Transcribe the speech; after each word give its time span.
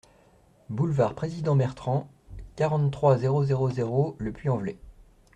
Boulevard 0.71 1.13
Président 1.13 1.55
Bertrand, 1.55 2.09
quarante-trois, 2.55 3.19
zéro 3.19 3.43
zéro 3.43 3.69
zéro 3.69 4.15
Le 4.17 4.31
Puy-en-Velay 4.33 4.79